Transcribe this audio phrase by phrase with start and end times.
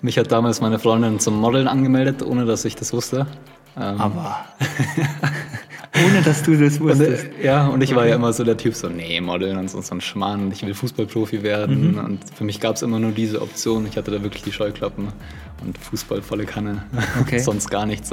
[0.00, 3.26] Mich hat damals meine Freundin zum Modeln angemeldet, ohne dass ich das wusste.
[3.76, 4.44] Ähm, Aber
[6.06, 7.26] ohne dass du das wusstest.
[7.36, 9.80] Und, ja, und ich war ja immer so der Typ, so, nee, Modeln und so,
[9.80, 11.92] so ein Schmarrn und ich will Fußballprofi werden.
[11.92, 11.98] Mhm.
[11.98, 13.86] Und für mich gab es immer nur diese Option.
[13.86, 15.08] Ich hatte da wirklich die Scheuklappen
[15.64, 16.84] und Fußball volle Kanne.
[17.20, 17.38] Okay.
[17.40, 18.12] Sonst gar nichts.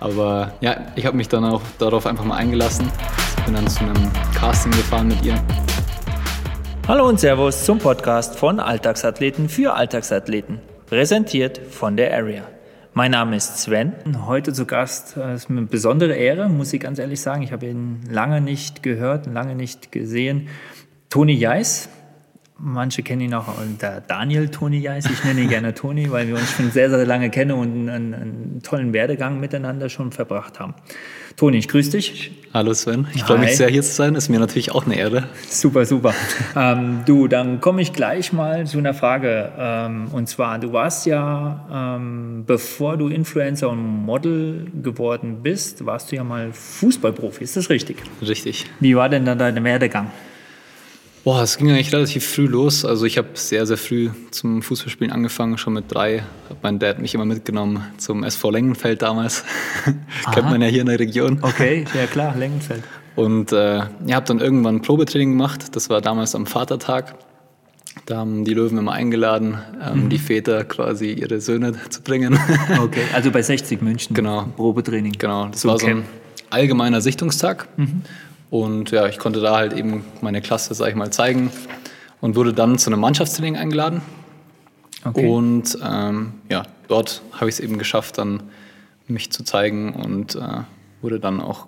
[0.00, 2.90] Aber ja, ich habe mich dann auch darauf einfach mal eingelassen.
[3.44, 5.38] Bin dann zu einem Casting gefahren mit ihr.
[6.88, 10.60] Hallo und Servus zum Podcast von Alltagsathleten für Alltagsathleten.
[10.94, 12.44] Präsentiert von der Area.
[12.92, 13.94] Mein Name ist Sven.
[14.28, 17.42] Heute zu Gast das ist eine besondere Ehre, muss ich ganz ehrlich sagen.
[17.42, 20.46] Ich habe ihn lange nicht gehört, lange nicht gesehen.
[21.10, 21.88] Toni Jeis.
[22.56, 25.06] Manche kennen ihn auch unter Daniel Toni Jeis.
[25.06, 28.14] Ich nenne ihn gerne Toni, weil wir uns schon sehr, sehr lange kennen und einen,
[28.14, 30.74] einen tollen Werdegang miteinander schon verbracht haben.
[31.36, 32.30] Toni, ich grüße dich.
[32.54, 34.14] Hallo Sven, ich freue mich sehr hier zu sein.
[34.14, 35.24] Ist mir natürlich auch eine Ehre.
[35.48, 36.14] Super, super.
[36.54, 39.50] ähm, du, dann komme ich gleich mal zu einer Frage.
[39.58, 46.12] Ähm, und zwar, du warst ja, ähm, bevor du Influencer und Model geworden bist, warst
[46.12, 47.42] du ja mal Fußballprofi.
[47.42, 47.96] Ist das richtig?
[48.22, 48.66] Richtig.
[48.78, 50.12] Wie war denn dann dein Werdegang?
[51.24, 52.84] Boah, es ging eigentlich relativ früh los.
[52.84, 56.22] Also ich habe sehr, sehr früh zum Fußballspielen angefangen, schon mit drei.
[56.50, 59.42] Hat mein Dad mich immer mitgenommen zum SV Lengenfeld damals.
[60.34, 61.38] Kennt man ja hier in der Region.
[61.40, 62.82] Okay, ja klar, Lengenfeld.
[63.16, 65.74] Und äh, ja, habe dann irgendwann ein Probetraining gemacht.
[65.74, 67.14] Das war damals am Vatertag.
[68.04, 70.08] Da haben die Löwen immer eingeladen, ähm, mhm.
[70.10, 72.38] die Väter quasi ihre Söhne zu bringen.
[72.82, 74.14] okay, also bei 60 München.
[74.14, 74.42] Genau.
[74.56, 75.12] Probetraining.
[75.12, 76.04] Genau, das so war so ein
[76.50, 77.66] allgemeiner Sichtungstag.
[77.78, 78.02] Mhm.
[78.54, 81.50] Und ja, ich konnte da halt eben meine Klasse, sag ich mal, zeigen
[82.20, 84.00] und wurde dann zu einem Mannschaftstraining eingeladen.
[85.04, 85.26] Okay.
[85.26, 88.44] Und ähm, ja, dort habe ich es eben geschafft, dann
[89.08, 90.60] mich zu zeigen und äh,
[91.02, 91.66] wurde dann auch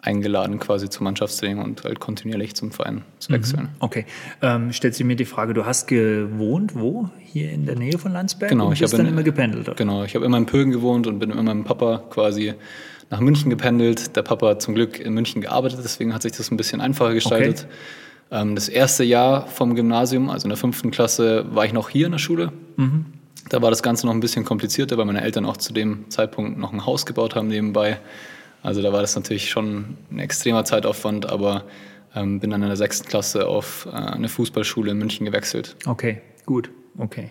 [0.00, 3.64] eingeladen quasi zum Mannschaftstraining und halt kontinuierlich zum Verein zu wechseln.
[3.64, 3.68] Mhm.
[3.80, 4.06] Okay.
[4.40, 7.10] Ähm, stellt sich mir die Frage, du hast gewohnt wo?
[7.20, 8.48] Hier in der Nähe von Landsberg?
[8.48, 8.68] Genau.
[8.68, 9.68] Und ich habe dann immer gependelt?
[9.68, 9.76] Oder?
[9.76, 10.02] Genau.
[10.04, 12.54] Ich habe immer in Pögen gewohnt und bin immer mit meinem Papa quasi
[13.10, 14.16] nach München gependelt.
[14.16, 17.14] Der Papa hat zum Glück in München gearbeitet, deswegen hat sich das ein bisschen einfacher
[17.14, 17.66] gestaltet.
[17.66, 18.42] Okay.
[18.42, 22.06] Ähm, das erste Jahr vom Gymnasium, also in der fünften Klasse, war ich noch hier
[22.06, 22.52] in der Schule.
[22.76, 23.06] Mhm.
[23.48, 26.58] Da war das Ganze noch ein bisschen komplizierter, weil meine Eltern auch zu dem Zeitpunkt
[26.58, 27.98] noch ein Haus gebaut haben nebenbei.
[28.62, 31.64] Also da war das natürlich schon ein extremer Zeitaufwand, aber
[32.16, 35.76] ähm, bin dann in der sechsten Klasse auf äh, eine Fußballschule in München gewechselt.
[35.86, 37.30] Okay, gut, okay.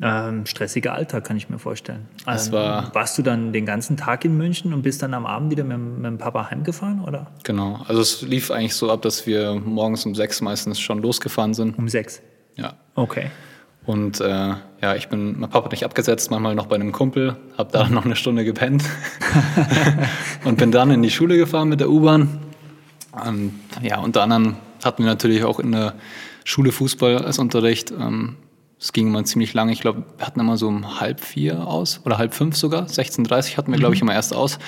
[0.00, 2.06] Ähm, stressiger Alltag, kann ich mir vorstellen.
[2.26, 5.50] Ähm, war, warst du dann den ganzen Tag in München und bist dann am Abend
[5.50, 7.28] wieder mit, mit dem Papa heimgefahren, oder?
[7.44, 7.80] Genau.
[7.88, 11.78] Also es lief eigentlich so ab, dass wir morgens um sechs meistens schon losgefahren sind.
[11.78, 12.20] Um sechs?
[12.56, 12.74] Ja.
[12.94, 13.30] Okay.
[13.86, 14.26] Und äh,
[14.82, 17.88] ja, ich bin, mein Papa hat mich abgesetzt, manchmal noch bei einem Kumpel, habe da
[17.88, 18.84] noch eine Stunde gepennt
[20.44, 22.40] und bin dann in die Schule gefahren mit der U-Bahn.
[23.24, 25.94] Ähm, ja, unter anderem hatten wir natürlich auch in der
[26.44, 27.92] Schule Fußball als Unterricht.
[27.92, 28.36] Ähm,
[28.78, 29.72] es ging immer ziemlich lange.
[29.72, 32.86] Ich glaube, wir hatten immer so um halb vier aus oder halb fünf sogar.
[32.86, 34.08] 16.30 hatten wir, glaube ich, mhm.
[34.08, 34.58] immer erst aus.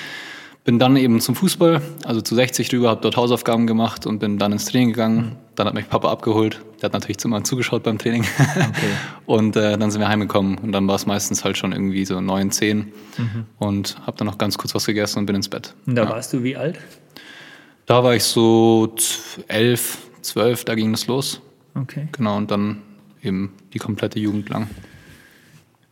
[0.65, 4.37] Bin dann eben zum Fußball, also zu 60 rüber, habe dort Hausaufgaben gemacht und bin
[4.37, 5.17] dann ins Training gegangen.
[5.17, 5.35] Mhm.
[5.55, 6.61] Dann hat mich Papa abgeholt.
[6.81, 8.25] Der hat natürlich immer zugeschaut beim Training.
[8.39, 8.89] Okay.
[9.25, 10.57] und äh, dann sind wir heimgekommen.
[10.57, 12.91] Und dann war es meistens halt schon irgendwie so neun, zehn.
[13.17, 13.45] Mhm.
[13.57, 15.75] Und habe dann noch ganz kurz was gegessen und bin ins Bett.
[15.85, 16.09] Und da ja.
[16.09, 16.79] warst du wie alt?
[17.85, 18.93] Da war ich so
[19.47, 21.41] elf, zwölf, da ging es los.
[21.75, 22.07] Okay.
[22.11, 22.81] Genau, und dann
[23.23, 24.67] eben die komplette Jugend lang.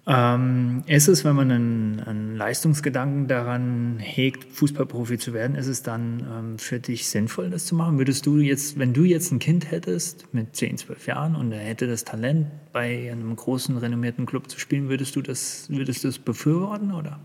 [0.09, 5.83] Ähm, ist es, wenn man einen, einen, Leistungsgedanken daran hegt, Fußballprofi zu werden, ist es
[5.83, 7.97] dann ähm, für dich sinnvoll, das zu machen?
[7.97, 11.59] Würdest du jetzt, wenn du jetzt ein Kind hättest mit 10, 12 Jahren und er
[11.59, 16.07] hätte das Talent, bei einem großen, renommierten Club zu spielen, würdest du das, würdest du
[16.07, 17.19] das befürworten, oder?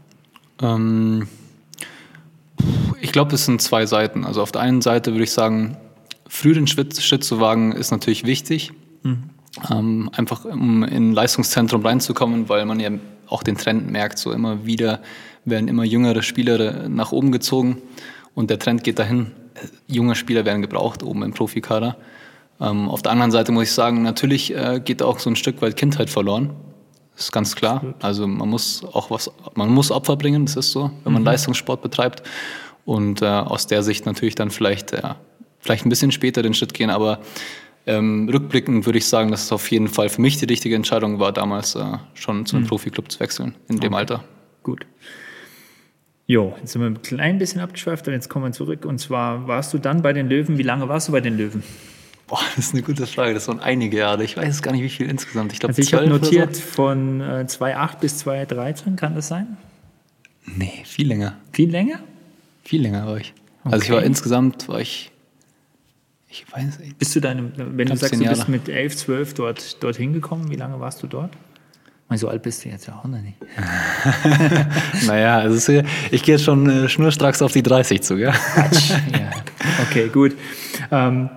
[0.61, 1.29] Ähm,
[3.01, 4.25] ich glaube, es sind zwei Seiten.
[4.25, 5.77] Also auf der einen Seite würde ich sagen,
[6.27, 8.73] früh den Schritt, Schritt zu wagen, ist natürlich wichtig.
[9.05, 9.31] Mhm
[9.71, 12.91] ähm, einfach um in ein Leistungszentrum reinzukommen, weil man ja
[13.27, 15.01] auch den Trend merkt, so immer wieder
[15.45, 17.83] werden immer jüngere Spieler nach oben gezogen
[18.35, 19.33] und der Trend geht dahin,
[19.87, 21.97] junge Spieler werden gebraucht oben im Profikader.
[22.61, 25.61] Ähm, auf der anderen Seite muss ich sagen, natürlich äh, geht auch so ein Stück
[25.63, 26.51] weit Kindheit verloren.
[27.15, 27.95] Das ist ganz klar.
[28.01, 31.27] Also man muss auch was, man muss Opfer bringen, das ist so, wenn man mhm.
[31.27, 32.23] Leistungssport betreibt.
[32.85, 35.03] Und äh, aus der Sicht natürlich dann vielleicht, äh,
[35.61, 37.21] vielleicht ein bisschen später den Schritt gehen, aber
[37.87, 41.19] ähm, rückblickend würde ich sagen, dass es auf jeden Fall für mich die richtige Entscheidung
[41.19, 41.85] war, damals äh,
[42.15, 42.69] schon zu einem mhm.
[42.69, 44.25] Profiklub zu wechseln, in dem Alter.
[44.63, 44.87] Gut.
[46.27, 48.85] Jo, jetzt sind wir ein klein bisschen abgeschweift und jetzt kommen wir zurück.
[48.85, 50.57] Und zwar warst du dann bei den Löwen.
[50.57, 51.63] Wie lange warst du bei den Löwen?
[52.29, 53.35] Boah, das ist eine gute Frage.
[53.35, 54.25] Das waren einige Jahre.
[54.25, 55.53] Ich weiß gar nicht, wie viel insgesamt.
[55.53, 56.63] Ich glaube, also ich habe notiert so.
[56.63, 58.97] von äh, 2008 bis 2013.
[58.97, 59.59] Kann das sein?
[60.47, 61.37] Nee, viel länger.
[61.53, 61.99] Viel länger?
[62.65, 63.35] Viel länger war ich.
[63.65, 63.75] Okay.
[63.75, 65.12] Also ich war insgesamt, war ich
[66.33, 66.99] ich weiß nicht.
[66.99, 70.57] Bist du deinem, wenn du sagst, du bist mit 11, 12 dort, dort hingekommen, wie
[70.57, 71.31] lange warst du dort?
[72.15, 73.39] So alt bist du jetzt ja auch noch nicht.
[75.07, 78.35] naja, also ich gehe jetzt schon äh, schnurstracks auf die 30 zu, gell?
[79.13, 79.31] ja.
[79.89, 80.37] Okay, gut.
[80.91, 81.31] Ähm,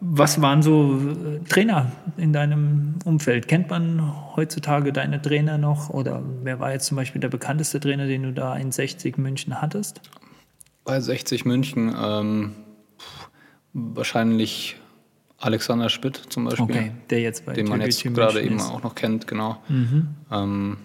[0.00, 3.46] was waren so äh, Trainer in deinem Umfeld?
[3.46, 5.90] Kennt man heutzutage deine Trainer noch?
[5.90, 9.62] Oder wer war jetzt zum Beispiel der bekannteste Trainer, den du da in 60 München
[9.62, 10.00] hattest?
[10.84, 12.52] Bei 60 München ähm,
[13.76, 14.76] wahrscheinlich
[15.38, 16.64] Alexander Spitt zum Beispiel.
[16.64, 19.58] Okay, der jetzt bei Den man jetzt gerade eben auch noch kennt, genau.
[19.68, 20.08] Mhm.
[20.32, 20.76] Ähm,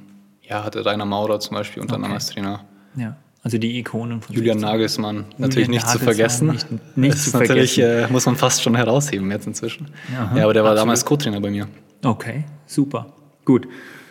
[0.41, 2.11] ja, hatte Rainer Maurer zum Beispiel unter okay.
[2.11, 2.65] als Trainer.
[2.95, 3.15] Ja.
[3.43, 6.47] Also die Ikonen von Julian Nagelsmann, Julian natürlich nicht Nagelsmann, zu vergessen.
[6.47, 8.09] Nicht, nicht das zu natürlich, vergessen.
[8.09, 9.87] Äh, muss man fast schon herausheben jetzt inzwischen.
[10.15, 10.77] Aha, ja, aber der war absolut.
[10.77, 11.67] damals Co-Trainer bei mir.
[12.03, 13.13] Okay, super.
[13.45, 13.67] Gut.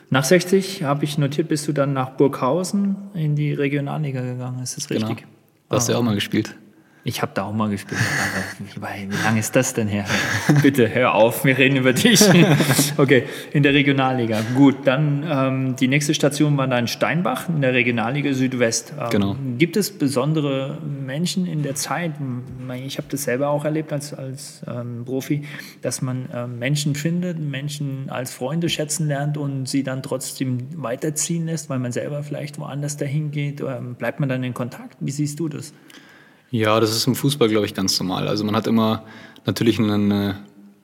[0.09, 4.61] Nach 60 habe ich notiert, bist du dann nach Burghausen in die Regionalliga gegangen.
[4.61, 5.07] Ist das genau.
[5.07, 5.25] richtig?
[5.25, 5.37] Genau.
[5.69, 6.57] Da hast du ja auch mal gespielt.
[7.03, 7.99] Ich habe da auch mal gespielt.
[8.59, 10.05] wie, wie lange ist das denn her?
[10.63, 12.21] Bitte hör auf, wir reden über dich.
[12.99, 14.43] okay, in der Regionalliga.
[14.55, 18.93] Gut, dann ähm, die nächste Station war dann Steinbach in der Regionalliga Südwest.
[18.99, 19.37] Ähm, genau.
[19.57, 22.13] Gibt es besondere Menschen in der Zeit?
[22.85, 25.45] Ich habe das selber auch erlebt als, als ähm, Profi,
[25.81, 31.47] dass man ähm, Menschen findet, Menschen als Freunde schätzen lernt und sie dann trotzdem weiterziehen
[31.47, 33.63] lässt, weil man selber vielleicht woanders dahin geht.
[33.63, 34.99] Ähm, bleibt man dann in Kontakt?
[35.01, 35.73] Wie siehst du das?
[36.51, 38.29] Ja, das ist im Fußball, glaube ich, ganz normal.
[38.29, 39.05] Also man hat immer
[39.47, 40.35] natürlich einen, äh,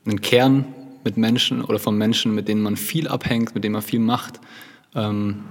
[0.06, 0.64] einen Kern
[1.04, 4.40] mit Menschen oder von Menschen, mit denen man viel abhängt, mit denen man viel macht.
[4.94, 5.44] Ähm,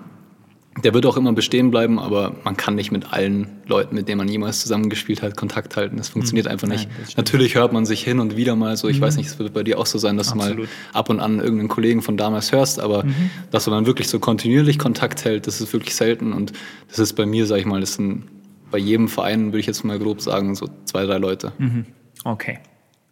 [0.83, 4.17] der wird auch immer bestehen bleiben, aber man kann nicht mit allen Leuten, mit denen
[4.17, 5.95] man jemals zusammengespielt hat, Kontakt halten.
[5.95, 6.51] Das funktioniert mhm.
[6.51, 6.89] einfach nicht.
[6.89, 8.89] Nein, Natürlich hört man sich hin und wieder mal so.
[8.89, 9.03] Ich mhm.
[9.03, 10.57] weiß nicht, es wird bei dir auch so sein, dass Absolut.
[10.57, 13.29] du mal ab und an irgendeinen Kollegen von damals hörst, aber mhm.
[13.51, 16.33] dass man wirklich so kontinuierlich Kontakt hält, das ist wirklich selten.
[16.33, 16.51] Und
[16.89, 18.23] das ist bei mir, sage ich mal, das sind
[18.71, 21.51] bei jedem Verein, würde ich jetzt mal grob sagen, so zwei, drei Leute.
[21.57, 21.85] Mhm.
[22.23, 22.59] Okay,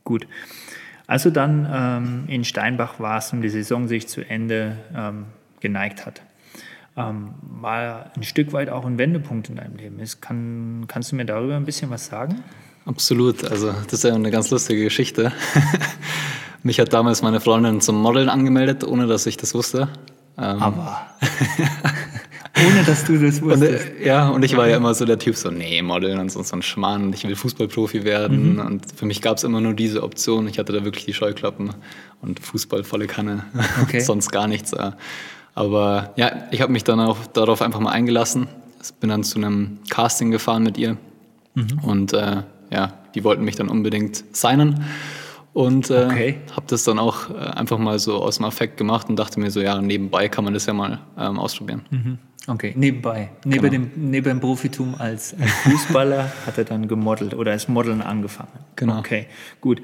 [0.03, 0.27] gut.
[1.07, 5.25] Also dann ähm, in Steinbach war es, um die Saison sich zu Ende ähm,
[5.59, 6.21] geneigt hat.
[6.95, 10.21] Ähm, war ein Stück weit auch ein Wendepunkt in deinem Leben ist.
[10.21, 12.43] Kann, kannst du mir darüber ein bisschen was sagen?
[12.85, 13.43] Absolut.
[13.45, 15.31] Also das ist ja eine ganz lustige Geschichte.
[16.63, 19.89] Mich hat damals meine Freundin zum Modeln angemeldet, ohne dass ich das wusste.
[20.37, 21.07] Ähm, Aber
[22.55, 23.89] ohne dass du das wusstest.
[23.89, 26.31] Und, äh, ja, und ich war ja immer so der Typ, so, nee, Modeln und
[26.31, 28.53] so, so ein Schmarrn, ich will Fußballprofi werden.
[28.53, 28.59] Mhm.
[28.59, 30.47] Und für mich gab es immer nur diese Option.
[30.47, 31.71] Ich hatte da wirklich die Scheuklappen
[32.21, 33.45] und Fußball volle Kanne,
[33.81, 33.99] okay.
[34.01, 34.73] sonst gar nichts.
[35.55, 38.47] Aber ja, ich habe mich dann auch darauf einfach mal eingelassen.
[38.99, 40.97] Bin dann zu einem Casting gefahren mit ihr.
[41.55, 41.79] Mhm.
[41.83, 44.83] Und äh, ja, die wollten mich dann unbedingt signen.
[45.53, 46.37] Und äh, okay.
[46.55, 49.51] habe das dann auch äh, einfach mal so aus dem Affekt gemacht und dachte mir
[49.51, 51.83] so, ja, nebenbei kann man das ja mal ähm, ausprobieren.
[51.91, 52.17] Mhm.
[52.45, 53.29] Okay, nebenbei.
[53.45, 53.71] Neben, genau.
[53.71, 58.51] dem, neben dem Profitum als Fußballer hat er dann gemodelt oder als Modeln angefangen.
[58.75, 58.99] Genau.
[58.99, 59.27] Okay,
[59.61, 59.81] gut.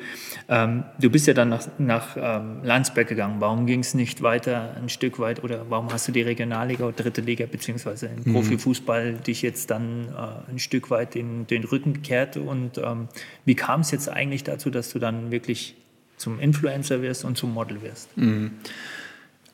[0.50, 3.38] Ähm, du bist ja dann nach, nach ähm, Landsberg gegangen.
[3.40, 7.04] Warum ging es nicht weiter ein Stück weit oder warum hast du die Regionalliga oder
[7.04, 8.34] dritte Liga beziehungsweise im mhm.
[8.34, 13.08] Profifußball dich jetzt dann äh, ein Stück weit in den Rücken gekehrt und ähm,
[13.46, 15.76] wie kam es jetzt eigentlich dazu, dass du dann wirklich
[16.18, 18.18] zum Influencer wirst und zum Model wirst?
[18.18, 18.52] Mhm.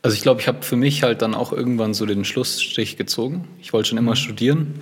[0.05, 3.47] Also ich glaube, ich habe für mich halt dann auch irgendwann so den Schlussstrich gezogen.
[3.59, 4.15] Ich wollte schon immer mhm.
[4.15, 4.81] studieren.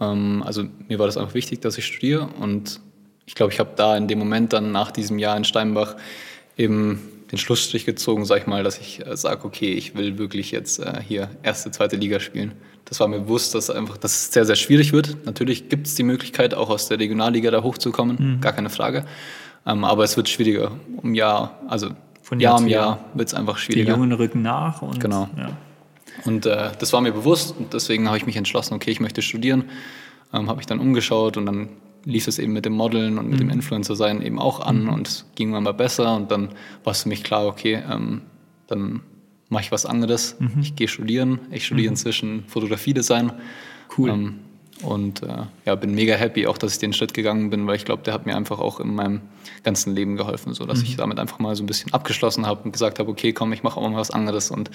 [0.00, 2.28] Ähm, also mir war das einfach wichtig, dass ich studiere.
[2.40, 2.80] Und
[3.26, 5.96] ich glaube, ich habe da in dem Moment dann nach diesem Jahr in Steinbach
[6.56, 10.50] eben den Schlussstrich gezogen, sag ich mal, dass ich äh, sage, okay, ich will wirklich
[10.50, 12.52] jetzt äh, hier erste, zweite Liga spielen.
[12.84, 15.24] Das war mir bewusst, dass einfach, dass es sehr, sehr schwierig wird.
[15.24, 18.40] Natürlich gibt es die Möglichkeit, auch aus der Regionalliga da hochzukommen, mhm.
[18.40, 19.06] gar keine Frage.
[19.66, 21.90] Ähm, aber es wird schwieriger um Jahr, also
[22.22, 23.94] von Jahr, um Jahr wird es einfach schwieriger.
[23.94, 24.82] Die Jungen rücken nach.
[24.82, 25.28] Und, genau.
[25.36, 25.50] Ja.
[26.24, 29.22] Und äh, das war mir bewusst und deswegen habe ich mich entschlossen, okay, ich möchte
[29.22, 29.64] studieren.
[30.32, 31.68] Ähm, habe mich dann umgeschaut und dann
[32.04, 33.48] lief es eben mit dem Modeln und mit mhm.
[33.48, 34.88] dem Influencer-Sein eben auch an mhm.
[34.90, 36.50] und es ging immer besser und dann
[36.84, 38.22] war es für mich klar, okay, ähm,
[38.66, 39.02] dann
[39.48, 40.36] mache ich was anderes.
[40.38, 40.60] Mhm.
[40.60, 41.40] Ich gehe studieren.
[41.50, 41.92] Ich studiere mhm.
[41.92, 43.32] inzwischen Fotografie-Design.
[43.96, 44.10] Cool.
[44.10, 44.34] Ähm,
[44.82, 47.84] und äh, ja, bin mega happy, auch dass ich den Schritt gegangen bin, weil ich
[47.84, 49.20] glaube, der hat mir einfach auch in meinem
[49.62, 50.84] ganzen Leben geholfen, so dass mhm.
[50.84, 53.62] ich damit einfach mal so ein bisschen abgeschlossen habe und gesagt habe, okay, komm, ich
[53.62, 54.50] mache auch mal was anderes.
[54.50, 54.70] Und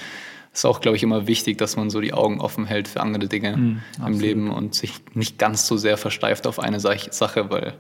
[0.54, 3.02] es ist auch, glaube ich, immer wichtig, dass man so die Augen offen hält für
[3.02, 7.50] andere Dinge mhm, im Leben und sich nicht ganz so sehr versteift auf eine Sache,
[7.50, 7.74] weil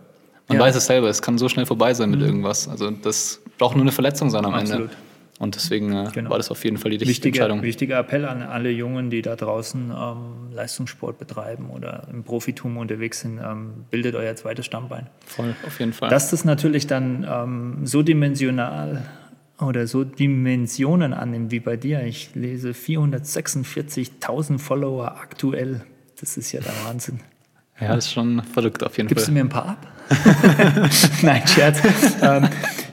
[0.47, 0.63] man ja.
[0.63, 2.25] weiß es selber, es kann so schnell vorbei sein mit mhm.
[2.25, 2.67] irgendwas.
[2.67, 4.91] Also das braucht nur eine Verletzung sein am Absolut.
[4.91, 5.06] Ende.
[5.39, 6.31] Und deswegen äh, genau.
[6.31, 7.63] war das auf jeden Fall die richtige wichtiger, Entscheidung.
[7.63, 13.21] Wichtiger Appell an alle Jungen, die da draußen ähm, Leistungssport betreiben oder im Profitum unterwegs
[13.21, 15.07] sind, ähm, bildet euer zweites Stammbein.
[15.25, 16.09] Voll, auf jeden Fall.
[16.09, 19.05] Dass das natürlich dann ähm, so dimensional
[19.59, 22.03] oder so Dimensionen annimmt wie bei dir.
[22.03, 25.81] Ich lese 446.000 Follower aktuell.
[26.19, 27.19] Das ist ja der Wahnsinn.
[27.79, 29.35] Ja, das ist schon verrückt auf jeden Gibst Fall.
[29.35, 29.87] Gibst du mir ein paar ab?
[31.21, 31.81] Nein, Scherz.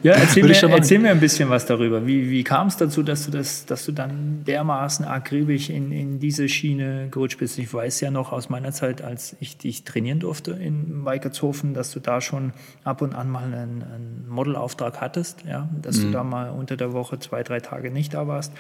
[0.05, 2.07] Ja, erzähl, mir, erzähl mir ein bisschen was darüber.
[2.07, 6.21] Wie, wie kam es dazu, dass du, das, dass du dann dermaßen akribisch in, in
[6.21, 7.59] diese Schiene gerutscht bist?
[7.59, 11.91] Ich weiß ja noch aus meiner Zeit, als ich dich trainieren durfte in Weikertshofen, dass
[11.91, 12.53] du da schon
[12.85, 15.71] ab und an mal einen, einen Modelauftrag hattest, ja?
[15.81, 16.03] dass mhm.
[16.03, 18.53] du da mal unter der Woche zwei, drei Tage nicht da warst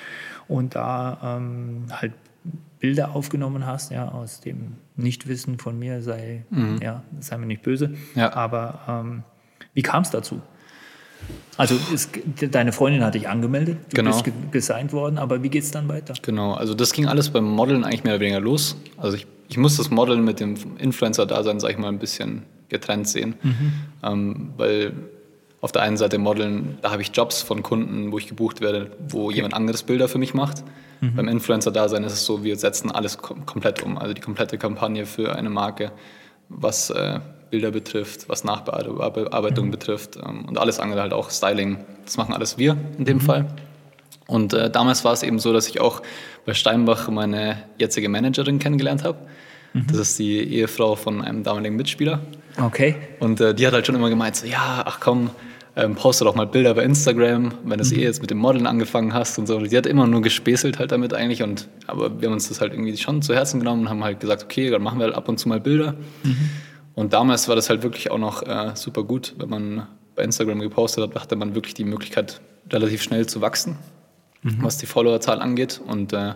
[0.49, 2.15] und da ähm, halt
[2.81, 6.79] Bilder aufgenommen hast, ja, aus dem Nichtwissen von mir, sei, mhm.
[6.83, 7.95] ja, sei mir nicht böse.
[8.15, 8.33] Ja.
[8.33, 9.25] Aber ähm,
[9.75, 10.41] wie kam es dazu?
[11.57, 12.11] Also ist,
[12.51, 14.11] deine Freundin hat dich angemeldet, du genau.
[14.11, 16.15] bist gesigned worden, aber wie geht es dann weiter?
[16.23, 18.77] Genau, also das ging alles beim Modeln eigentlich mehr oder weniger los.
[18.97, 23.09] Also ich, ich muss das Modeln mit dem Influencer-Dasein, sag ich mal, ein bisschen getrennt
[23.09, 23.35] sehen.
[23.43, 23.73] Mhm.
[24.03, 24.93] Ähm, weil
[25.61, 28.91] auf der einen Seite Modeln, da habe ich Jobs von Kunden, wo ich gebucht werde,
[29.09, 29.37] wo okay.
[29.37, 30.65] jemand anderes Bilder für mich macht.
[31.01, 31.15] Mhm.
[31.15, 33.97] Beim Influencer-Dasein ist es so, wir setzen alles kom komplett um.
[33.97, 35.93] Also die komplette Kampagne für eine Marke,
[36.49, 37.21] was äh,
[37.55, 39.71] Bilder betrifft, was Nachbearbeitung mhm.
[39.71, 41.79] betrifft ähm, und alles andere halt auch Styling.
[42.05, 43.21] Das machen alles wir in dem mhm.
[43.21, 43.47] Fall.
[44.27, 46.03] Und äh, damals war es eben so, dass ich auch
[46.47, 49.19] bei Steinbach meine jetzige Managerin kennengelernt habe.
[49.73, 49.87] Mhm.
[49.87, 52.23] Das ist die Ehefrau von einem damaligen Mitspieler.
[52.61, 52.97] Okay.
[53.21, 55.31] Und äh, die hat halt schon immer gemeint, so, ja, ach komm,
[55.77, 58.01] ähm, poste doch mal Bilder bei Instagram, wenn du mhm.
[58.01, 59.61] eh jetzt mit dem Modeln angefangen hast und so.
[59.61, 61.45] Die hat immer nur gespäßelt halt damit eigentlich.
[61.45, 64.19] Und, aber wir haben uns das halt irgendwie schon zu Herzen genommen und haben halt
[64.19, 65.95] gesagt, okay, dann machen wir halt ab und zu mal Bilder.
[66.25, 66.51] Mhm.
[66.95, 70.61] Und damals war das halt wirklich auch noch äh, super gut, wenn man bei Instagram
[70.61, 73.77] gepostet hat, hatte man wirklich die Möglichkeit, relativ schnell zu wachsen,
[74.43, 74.59] mhm.
[74.63, 75.81] was die Followerzahl angeht.
[75.85, 76.35] Und äh,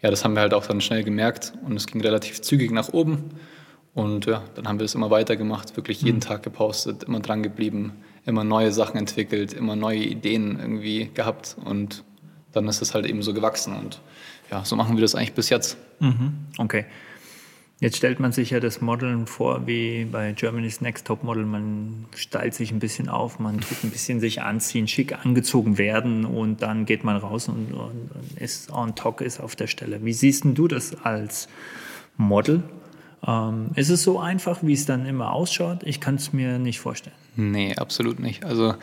[0.00, 2.92] ja, das haben wir halt auch dann schnell gemerkt und es ging relativ zügig nach
[2.92, 3.30] oben.
[3.94, 6.22] Und ja, dann haben wir es immer weitergemacht, wirklich jeden mhm.
[6.22, 7.92] Tag gepostet, immer dran geblieben,
[8.26, 12.04] immer neue Sachen entwickelt, immer neue Ideen irgendwie gehabt und
[12.52, 14.00] dann ist es halt eben so gewachsen und
[14.50, 15.76] ja, so machen wir das eigentlich bis jetzt.
[15.98, 16.32] Mhm.
[16.58, 16.86] Okay.
[17.80, 21.44] Jetzt stellt man sich ja das Modeln vor wie bei Germany's Next Top Model.
[21.44, 26.24] Man stylt sich ein bisschen auf, man tut ein bisschen sich anziehen, schick angezogen werden
[26.24, 30.04] und dann geht man raus und, und, und ist on top, ist auf der Stelle.
[30.04, 31.48] Wie siehst du das als
[32.16, 32.64] Model?
[33.24, 35.84] Ähm, ist es so einfach, wie es dann immer ausschaut?
[35.84, 37.16] Ich kann es mir nicht vorstellen.
[37.36, 38.44] Nee, absolut nicht.
[38.44, 38.74] Also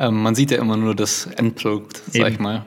[0.00, 2.26] ähm, man sieht ja immer nur das Endprodukt, sag Eben.
[2.32, 2.66] ich mal.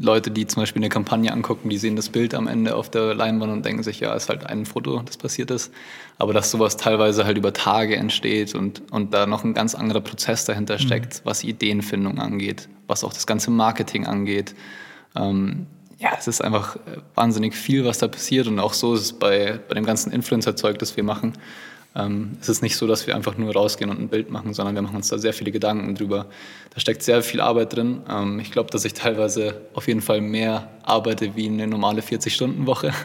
[0.00, 3.14] Leute, die zum Beispiel eine Kampagne angucken, die sehen das Bild am Ende auf der
[3.14, 5.72] Leinwand und denken sich, ja, ist halt ein Foto, das passiert ist.
[6.18, 10.00] Aber dass sowas teilweise halt über Tage entsteht und, und da noch ein ganz anderer
[10.00, 10.80] Prozess dahinter mhm.
[10.80, 11.20] steckt, mhm.
[11.24, 14.54] was Ideenfindung angeht, was auch das ganze Marketing angeht.
[15.16, 15.66] Ähm,
[15.98, 16.76] ja, es ist einfach
[17.14, 20.78] wahnsinnig viel, was da passiert und auch so ist es bei, bei dem ganzen Influencer-Zeug,
[20.78, 21.32] das wir machen.
[21.94, 24.74] Ähm, es ist nicht so, dass wir einfach nur rausgehen und ein Bild machen, sondern
[24.74, 26.26] wir machen uns da sehr viele Gedanken drüber.
[26.74, 28.02] Da steckt sehr viel Arbeit drin.
[28.08, 32.92] Ähm, ich glaube, dass ich teilweise auf jeden Fall mehr arbeite wie eine normale 40-Stunden-Woche.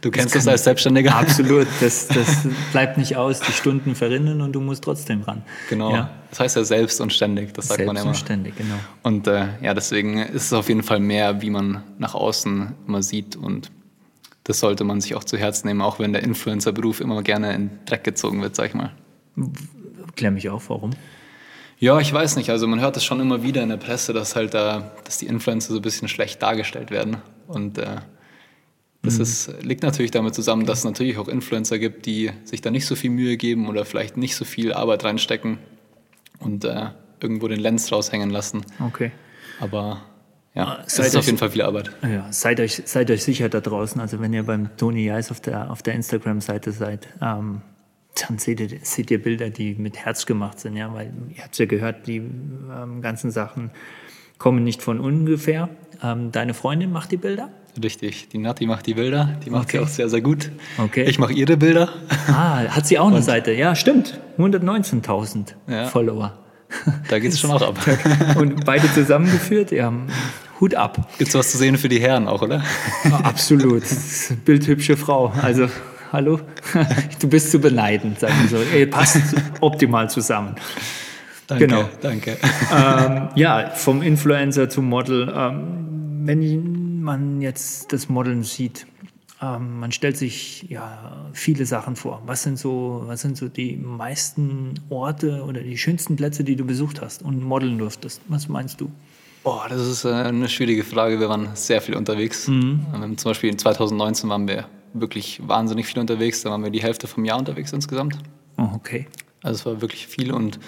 [0.00, 1.16] Du kennst das, das als Selbstständiger.
[1.16, 5.42] Absolut, das, das bleibt nicht aus, die Stunden verrinnen und du musst trotzdem ran.
[5.68, 6.10] Genau, ja.
[6.30, 8.10] das heißt ja selbst und ständig, das sagt selbst man immer.
[8.10, 8.76] und ständig, genau.
[9.02, 13.02] Und äh, ja, deswegen ist es auf jeden Fall mehr, wie man nach außen immer
[13.02, 13.72] sieht und
[14.44, 17.68] das sollte man sich auch zu Herzen nehmen, auch wenn der Influencer-Beruf immer gerne in
[17.68, 18.92] den Dreck gezogen wird, sag ich mal.
[20.16, 20.90] Klär mich auf, warum?
[21.78, 22.50] Ja, ich weiß nicht.
[22.50, 25.26] Also man hört es schon immer wieder in der Presse, dass halt da, dass die
[25.26, 27.16] Influencer so ein bisschen schlecht dargestellt werden.
[27.48, 27.96] Und äh,
[29.02, 29.22] das mhm.
[29.22, 32.86] ist, liegt natürlich damit zusammen, dass es natürlich auch Influencer gibt, die sich da nicht
[32.86, 35.58] so viel Mühe geben oder vielleicht nicht so viel Arbeit reinstecken
[36.38, 36.86] und äh,
[37.20, 38.64] irgendwo den Lenz raushängen lassen.
[38.80, 39.10] Okay.
[39.60, 40.02] Aber
[40.54, 41.90] ja, es ist auf jeden Fall viel Arbeit.
[42.02, 44.00] Ja, seid euch, seid euch sicher da draußen.
[44.00, 47.62] Also wenn ihr beim Toni Jais auf der, auf der Instagram-Seite seid, ähm,
[48.20, 51.58] dann seht ihr, seht ihr Bilder, die mit Herz gemacht sind, ja, weil ihr habt
[51.58, 53.72] ja gehört, die ähm, ganzen Sachen
[54.38, 55.68] kommen nicht von ungefähr.
[56.02, 57.50] Ähm, deine Freundin macht die Bilder?
[57.82, 59.78] Richtig, die Nati macht die Bilder, die macht okay.
[59.78, 60.52] sie auch sehr, sehr gut.
[60.78, 61.04] Okay.
[61.08, 61.88] Ich mache ihre Bilder.
[62.28, 63.50] Ah, hat sie auch eine Seite?
[63.52, 64.20] Ja, stimmt.
[64.38, 65.86] 119.000 ja.
[65.86, 66.38] Follower.
[67.08, 67.78] Da geht es schon auch ab.
[68.36, 69.92] Und beide zusammengeführt, ja,
[70.60, 71.08] Hut ab.
[71.18, 72.62] Gibt es was zu sehen für die Herren auch, oder?
[73.04, 73.82] Ja, absolut.
[74.44, 75.32] Bildhübsche Frau.
[75.42, 75.68] Also,
[76.12, 76.40] hallo?
[77.20, 78.76] Du bist zu beneiden, sagen wir so.
[78.76, 79.20] Ihr passt
[79.60, 80.54] optimal zusammen.
[81.46, 81.88] Danke, genau.
[82.00, 82.38] danke.
[82.74, 85.32] Ähm, ja, vom Influencer zum Model.
[85.34, 88.86] Ähm, wenn man jetzt das Modeln sieht,
[89.42, 92.22] ähm, man stellt sich ja viele Sachen vor.
[92.26, 96.64] Was sind, so, was sind so die meisten Orte oder die schönsten Plätze, die du
[96.64, 98.22] besucht hast und modeln durftest?
[98.28, 98.90] Was meinst du?
[99.44, 101.20] Boah, das ist äh, eine schwierige Frage.
[101.20, 102.48] Wir waren sehr viel unterwegs.
[102.48, 102.86] Mhm.
[102.94, 106.42] Ähm, zum Beispiel in 2019 waren wir wirklich wahnsinnig viel unterwegs.
[106.42, 108.18] Da waren wir die Hälfte vom Jahr unterwegs insgesamt.
[108.56, 109.06] Oh, okay.
[109.42, 110.58] Also es war wirklich viel und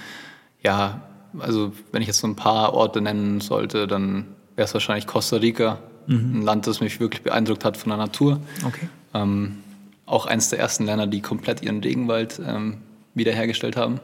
[0.63, 1.01] ja,
[1.39, 5.37] also wenn ich jetzt so ein paar Orte nennen sollte, dann wäre es wahrscheinlich Costa
[5.37, 6.41] Rica, mhm.
[6.41, 8.41] ein Land, das mich wirklich beeindruckt hat von der Natur.
[8.67, 8.89] Okay.
[9.15, 9.59] Ähm,
[10.05, 12.83] auch eines der ersten Länder, die komplett ihren Regenwald ähm,
[13.15, 14.01] wiederhergestellt haben,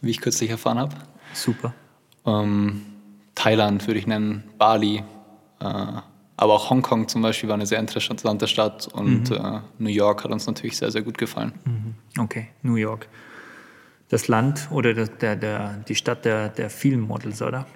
[0.00, 0.96] wie ich kürzlich erfahren habe.
[1.34, 1.74] Super.
[2.24, 2.82] Ähm,
[3.38, 5.04] Thailand würde ich nennen, Bali,
[5.60, 9.36] äh, aber auch Hongkong zum Beispiel war eine sehr interessante Stadt und mhm.
[9.36, 11.52] äh, New York hat uns natürlich sehr, sehr gut gefallen.
[11.64, 12.22] Mhm.
[12.22, 13.08] Okay, New York.
[14.08, 17.66] Das Land oder der, der, der die Stadt der, der vielen Models, oder?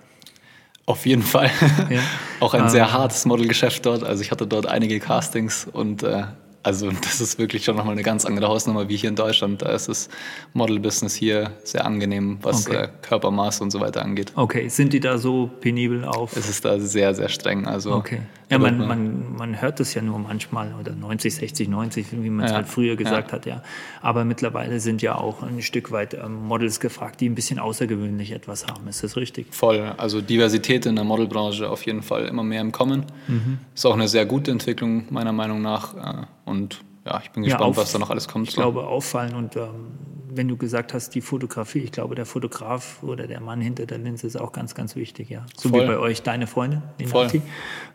[0.84, 1.50] Auf jeden Fall.
[1.90, 2.00] Ja.
[2.40, 2.92] auch ein sehr ähm.
[2.92, 4.02] hartes Modelgeschäft dort.
[4.02, 6.24] Also ich hatte dort einige Castings und äh,
[6.62, 9.62] also das ist wirklich schon nochmal eine ganz andere Hausnummer wie hier in Deutschland.
[9.62, 10.08] Da ist das
[10.54, 12.84] Model-Business hier sehr angenehm, was okay.
[12.84, 14.32] äh, Körpermaß und so weiter angeht.
[14.36, 16.36] Okay, sind die da so penibel auf?
[16.36, 17.66] Es ist da sehr, sehr streng.
[17.66, 18.20] Also, okay.
[18.52, 22.44] Ja, man, man, man hört das ja nur manchmal, oder 90, 60, 90, wie man
[22.44, 23.32] es ja, halt früher gesagt ja.
[23.32, 23.62] hat, ja.
[24.02, 28.32] Aber mittlerweile sind ja auch ein Stück weit ähm, Models gefragt, die ein bisschen außergewöhnlich
[28.32, 28.86] etwas haben.
[28.88, 29.46] Ist das richtig?
[29.54, 29.94] Voll.
[29.96, 33.06] Also Diversität in der Modelbranche auf jeden Fall immer mehr im Kommen.
[33.26, 33.58] Mhm.
[33.74, 36.26] Ist auch eine sehr gute Entwicklung, meiner Meinung nach.
[36.44, 38.48] Und ja, ich bin gespannt, ja, auf, was da noch alles kommt.
[38.48, 38.60] Ich so.
[38.60, 39.98] glaube, auffallen und ähm,
[40.34, 43.98] wenn du gesagt hast, die Fotografie, ich glaube, der Fotograf oder der Mann hinter der
[43.98, 45.44] Linse ist auch ganz, ganz wichtig, ja.
[45.56, 45.82] So Voll.
[45.82, 47.26] wie bei euch deine Freundin, die Voll.
[47.26, 47.42] Nati.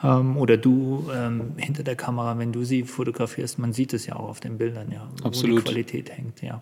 [0.04, 4.16] Ähm, oder du ähm, hinter der Kamera, wenn du sie fotografierst, man sieht es ja
[4.16, 5.58] auch auf den Bildern, ja, Absolut.
[5.58, 6.62] wo die Qualität hängt, ja.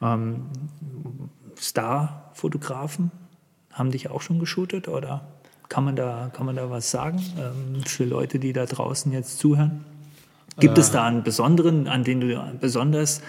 [0.00, 0.46] Ähm,
[1.58, 3.10] Star-Fotografen
[3.72, 5.28] haben dich auch schon geshootet oder
[5.68, 9.38] kann man da, kann man da was sagen ähm, für Leute, die da draußen jetzt
[9.38, 9.84] zuhören?
[10.58, 10.80] Gibt äh.
[10.80, 13.22] es da einen besonderen, an den du besonders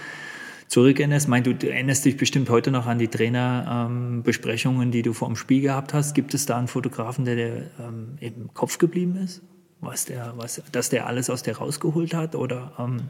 [0.68, 1.26] zurückerinnerst?
[1.26, 5.28] Ich meine, du erinnerst dich bestimmt heute noch an die Trainerbesprechungen, ähm, die du vor
[5.28, 6.14] dem Spiel gehabt hast.
[6.14, 9.42] Gibt es da einen Fotografen, der dir ähm, im Kopf geblieben ist?
[9.80, 12.36] Was der, was, dass der alles aus dir rausgeholt hat?
[12.36, 13.10] Oder ähm,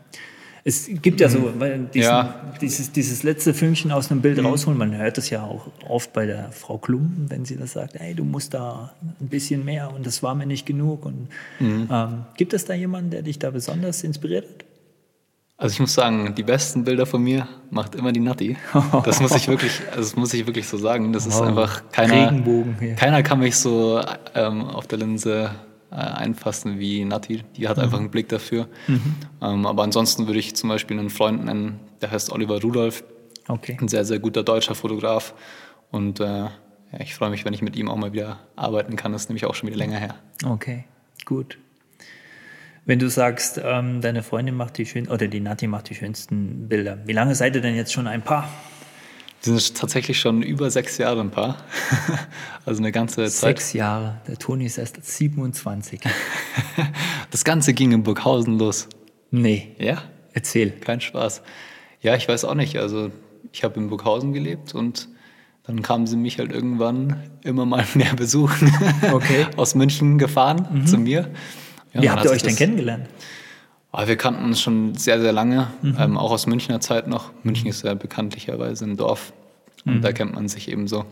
[0.67, 1.89] es gibt ja so mhm.
[1.93, 2.41] diesen, ja.
[2.59, 4.47] Dieses, dieses letzte Fünkchen aus einem Bild mhm.
[4.47, 4.77] rausholen.
[4.77, 8.13] Man hört es ja auch oft bei der Frau Klum, wenn sie das sagt, hey,
[8.13, 11.05] du musst da ein bisschen mehr und das war mir nicht genug.
[11.05, 11.29] Und,
[11.61, 11.87] mhm.
[11.89, 14.65] ähm, gibt es da jemanden, der dich da besonders inspiriert hat?
[15.55, 18.57] Also ich muss sagen, die besten Bilder von mir macht immer die Natti.
[19.05, 21.13] Das muss ich wirklich, also das muss ich wirklich so sagen.
[21.13, 22.27] Das ist einfach keiner.
[22.27, 22.95] Regenbogen hier.
[22.95, 24.01] Keiner kann mich so
[24.35, 25.49] ähm, auf der Linse
[25.95, 27.43] einfassen wie Nati.
[27.55, 27.83] Die hat mhm.
[27.83, 28.67] einfach einen Blick dafür.
[28.87, 29.15] Mhm.
[29.41, 33.03] Ähm, aber ansonsten würde ich zum Beispiel einen Freund nennen, der heißt Oliver Rudolph.
[33.47, 33.77] Okay.
[33.79, 35.33] Ein sehr, sehr guter deutscher Fotograf.
[35.91, 36.25] Und äh,
[36.91, 39.11] ja, ich freue mich, wenn ich mit ihm auch mal wieder arbeiten kann.
[39.11, 40.15] Das ist nämlich auch schon wieder länger her.
[40.45, 40.85] Okay,
[41.25, 41.57] gut.
[42.85, 46.69] Wenn du sagst, ähm, deine Freundin macht die schönsten, oder die Nati macht die schönsten
[46.69, 48.47] Bilder, wie lange seid ihr denn jetzt schon ein Paar?
[49.47, 51.57] Wir sind tatsächlich schon über sechs Jahre ein Paar.
[52.65, 53.31] also eine ganze Zeit.
[53.31, 54.19] Sechs Jahre.
[54.27, 56.01] Der Toni ist erst 27.
[57.31, 58.89] das Ganze ging in Burghausen los.
[59.31, 59.75] Nee.
[59.79, 60.03] Ja?
[60.33, 60.71] Erzähl.
[60.71, 61.41] Kein Spaß.
[62.01, 62.77] Ja, ich weiß auch nicht.
[62.77, 63.11] Also
[63.53, 65.07] ich habe in Burghausen gelebt und
[65.63, 68.71] dann kamen sie mich halt irgendwann immer mal mehr besuchen.
[69.11, 69.47] Okay.
[69.55, 70.87] Aus München gefahren mhm.
[70.87, 71.29] zu mir.
[71.93, 73.07] Ja, Wie habt ihr euch denn kennengelernt?
[73.97, 75.97] Aber ah, wir kannten uns schon sehr, sehr lange, mhm.
[75.99, 77.31] ähm, auch aus Münchner Zeit noch.
[77.41, 79.33] München ist ja bekanntlicherweise ein Dorf
[79.85, 80.01] und mhm.
[80.03, 81.05] da kennt man sich eben so.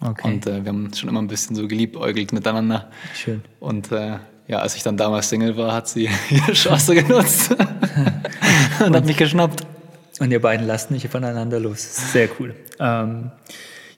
[0.00, 0.28] Okay.
[0.28, 2.92] Und äh, wir haben schon immer ein bisschen so geliebäugelt miteinander.
[3.12, 3.42] Schön.
[3.58, 7.60] Und äh, ja, als ich dann damals Single war, hat sie ihre Chance genutzt und,
[8.86, 9.66] und, hat mich geschnappt.
[10.20, 12.12] Und ihr beiden lasst nicht voneinander los.
[12.12, 12.54] Sehr cool.
[12.78, 13.32] Ähm,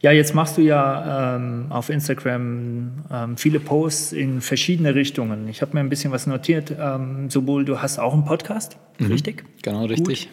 [0.05, 5.49] ja, jetzt machst du ja ähm, auf Instagram ähm, viele Posts in verschiedene Richtungen.
[5.49, 6.77] Ich habe mir ein bisschen was notiert.
[6.79, 9.07] Ähm, sowohl du hast auch einen Podcast, mhm.
[9.07, 9.45] richtig?
[9.63, 10.29] Genau, richtig.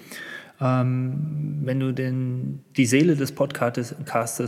[0.60, 3.96] Ähm, wenn du den, die Seele des Podcastes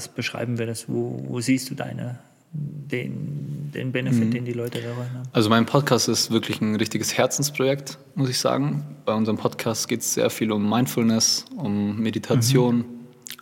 [0.10, 2.20] beschreiben würdest, wo, wo siehst du deine,
[2.52, 4.32] den, den Benefit, mhm.
[4.32, 5.30] den die Leute dabei haben?
[5.32, 8.84] Also mein Podcast ist wirklich ein richtiges Herzensprojekt, muss ich sagen.
[9.06, 12.86] Bei unserem Podcast geht es sehr viel um Mindfulness, um Meditation, mhm.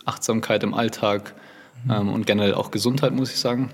[0.04, 1.34] Achtsamkeit im Alltag,
[1.90, 3.70] ähm, und generell auch Gesundheit, muss ich sagen.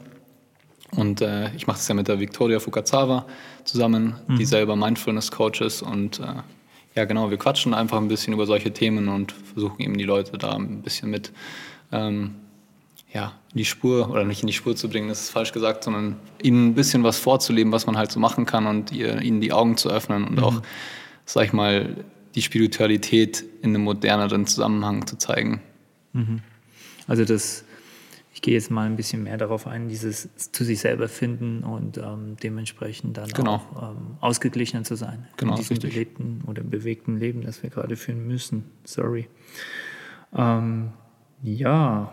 [0.93, 3.27] Und äh, ich mache das ja mit der Victoria Fukazawa
[3.65, 4.39] zusammen, mhm.
[4.39, 5.83] die selber Mindfulness-Coach ist.
[5.83, 6.43] Und äh,
[6.95, 10.39] ja, genau, wir quatschen einfach ein bisschen über solche Themen und versuchen eben die Leute
[10.39, 11.33] da ein bisschen mit
[11.93, 12.37] ähm,
[13.13, 15.85] ja, in die Spur, oder nicht in die Spur zu bringen, das ist falsch gesagt,
[15.85, 19.41] sondern ihnen ein bisschen was vorzuleben, was man halt so machen kann und ihr, ihnen
[19.41, 20.45] die Augen zu öffnen und mhm.
[20.45, 20.63] auch,
[21.25, 25.63] sag ich mal, die Spiritualität in einem moderneren Zusammenhang zu zeigen.
[26.13, 26.41] Mhm.
[27.07, 27.65] Also das
[28.39, 31.99] ich gehe jetzt mal ein bisschen mehr darauf ein, dieses zu sich selber finden und
[31.99, 33.57] ähm, dementsprechend dann genau.
[33.57, 37.97] auch ähm, ausgeglichener zu sein genau, in diesem belebten oder bewegten Leben, das wir gerade
[37.97, 38.67] führen müssen.
[38.85, 39.27] Sorry.
[40.37, 40.93] Ähm,
[41.43, 42.13] ja,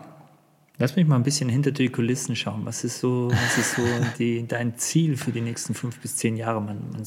[0.78, 2.62] lass mich mal ein bisschen hinter die Kulissen schauen.
[2.64, 3.82] Was ist so, was ist so
[4.18, 6.60] die, dein Ziel für die nächsten fünf bis zehn Jahre?
[6.60, 7.04] Man, man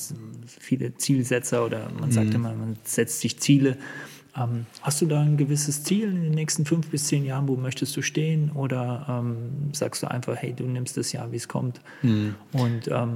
[0.47, 2.35] viele Zielsetzer oder man sagt mhm.
[2.35, 3.77] immer, man setzt sich Ziele
[4.39, 7.47] ähm, hast du da ein gewisses Ziel in den nächsten fünf bis zehn Jahren?
[7.47, 8.51] Wo möchtest du stehen?
[8.51, 12.35] Oder ähm, sagst du einfach, hey, du nimmst das Jahr, wie es kommt mhm.
[12.53, 13.15] und ähm,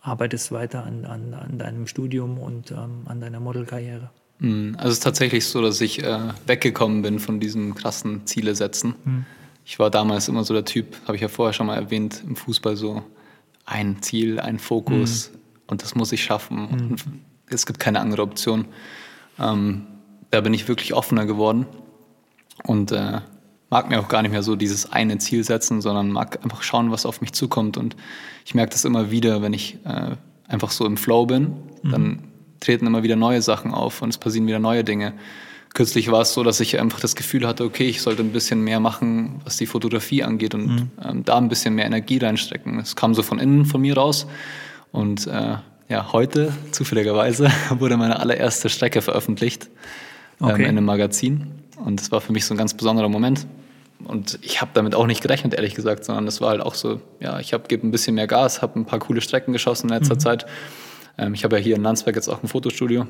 [0.00, 4.10] arbeitest weiter an, an, an, deinem Studium und ähm, an deiner Modelkarriere?
[4.38, 4.74] Mhm.
[4.76, 8.94] Also es ist tatsächlich so, dass ich äh, weggekommen bin von diesem krassen Ziele setzen.
[9.04, 9.24] Mhm.
[9.64, 12.36] ich war damals immer so der Typ, habe ich ja vorher schon mal erwähnt, im
[12.36, 13.02] Fußball so
[13.64, 15.38] ein Ziel, ein Fokus mhm.
[15.68, 16.58] und das muss ich schaffen.
[16.58, 16.96] Mhm.
[17.48, 18.66] es gibt keine andere Option.
[19.38, 19.86] Ähm,
[20.32, 21.66] da bin ich wirklich offener geworden
[22.64, 23.20] und äh,
[23.70, 26.90] mag mir auch gar nicht mehr so dieses eine Ziel setzen, sondern mag einfach schauen,
[26.90, 27.76] was auf mich zukommt.
[27.76, 27.96] Und
[28.44, 30.16] ich merke das immer wieder, wenn ich äh,
[30.48, 31.90] einfach so im Flow bin, mhm.
[31.90, 32.18] dann
[32.60, 35.12] treten immer wieder neue Sachen auf und es passieren wieder neue Dinge.
[35.74, 38.62] Kürzlich war es so, dass ich einfach das Gefühl hatte, okay, ich sollte ein bisschen
[38.62, 40.90] mehr machen, was die Fotografie angeht und mhm.
[41.04, 42.78] ähm, da ein bisschen mehr Energie reinstecken.
[42.78, 44.26] Es kam so von innen von mir raus
[44.92, 45.56] und äh,
[45.88, 49.68] ja, heute, zufälligerweise, wurde meine allererste Strecke veröffentlicht
[50.42, 50.54] okay.
[50.54, 51.46] ähm, in einem Magazin
[51.84, 53.46] und das war für mich so ein ganz besonderer Moment.
[54.04, 57.00] Und ich habe damit auch nicht gerechnet, ehrlich gesagt, sondern das war halt auch so,
[57.20, 60.14] ja, ich habe ein bisschen mehr Gas, habe ein paar coole Strecken geschossen in letzter
[60.14, 60.20] mhm.
[60.20, 60.46] Zeit.
[61.18, 63.06] Ähm, ich habe ja hier in Landsberg jetzt auch ein Fotostudio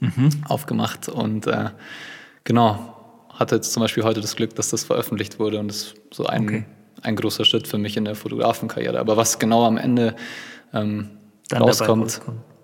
[0.00, 0.30] mhm.
[0.48, 1.70] aufgemacht und äh,
[2.44, 2.96] genau,
[3.30, 6.26] hatte jetzt zum Beispiel heute das Glück, dass das veröffentlicht wurde und das ist so
[6.26, 6.64] ein, okay.
[7.02, 8.98] ein großer Schritt für mich in der Fotografenkarriere.
[8.98, 10.16] Aber was genau am Ende
[10.74, 11.10] ähm,
[11.52, 12.20] rauskommt,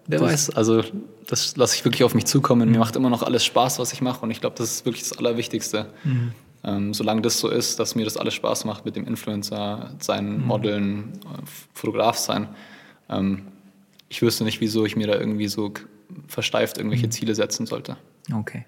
[0.09, 0.51] wer weiß.
[0.51, 0.83] Also
[1.27, 2.68] das lasse ich wirklich auf mich zukommen.
[2.68, 2.73] Mhm.
[2.73, 5.09] Mir macht immer noch alles Spaß, was ich mache und ich glaube, das ist wirklich
[5.09, 5.87] das Allerwichtigste.
[6.05, 6.33] Mhm.
[6.64, 10.38] Ähm, solange das so ist, dass mir das alles Spaß macht mit dem Influencer sein,
[10.38, 10.47] mhm.
[10.47, 11.12] Modeln,
[11.73, 12.49] Fotograf sein,
[13.09, 13.42] ähm,
[14.09, 15.73] ich wüsste nicht, wieso ich mir da irgendwie so
[16.27, 17.12] versteift irgendwelche mhm.
[17.12, 17.97] Ziele setzen sollte.
[18.33, 18.64] Okay.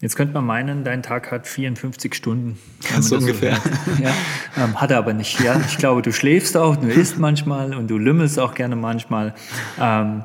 [0.00, 2.58] Jetzt könnte man meinen, dein Tag hat 54 Stunden.
[3.00, 3.56] So ungefähr.
[3.56, 4.14] So ja,
[4.56, 5.40] ähm, hat er aber nicht.
[5.40, 5.60] Ja?
[5.68, 9.34] Ich glaube, du schläfst auch, du isst manchmal und du lümmelst auch gerne manchmal.
[9.78, 10.24] Ähm,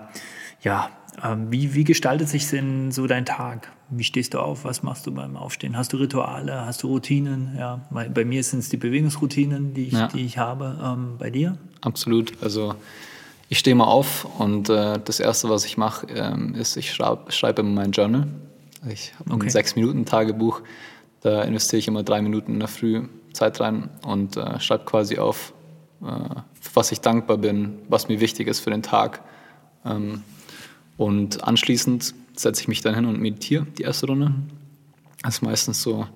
[0.65, 0.89] ja,
[1.23, 3.71] ähm, wie, wie gestaltet sich denn so dein Tag?
[3.89, 4.65] Wie stehst du auf?
[4.65, 5.77] Was machst du beim Aufstehen?
[5.77, 6.65] Hast du Rituale?
[6.65, 7.55] Hast du Routinen?
[7.57, 10.07] Ja, bei, bei mir sind es die Bewegungsroutinen, die ich, ja.
[10.07, 10.77] die ich habe.
[10.83, 11.57] Ähm, bei dir?
[11.81, 12.33] Absolut.
[12.41, 12.75] Also
[13.47, 17.31] ich stehe mal auf und äh, das Erste, was ich mache, ähm, ist, ich schreibe
[17.31, 18.27] schreib immer mein Journal.
[18.89, 19.45] Ich habe okay.
[19.45, 20.61] ein Sechs-Minuten-Tagebuch.
[21.21, 25.17] Da investiere ich immer drei Minuten in der Früh Zeit rein und äh, schreibe quasi
[25.17, 25.53] auf,
[26.01, 26.05] äh,
[26.59, 29.21] für was ich dankbar bin, was mir wichtig ist für den Tag.
[29.85, 30.23] Ähm,
[30.97, 34.33] und anschließend setze ich mich dann hin und meditiere die erste Runde.
[35.23, 36.07] Das ist meistens so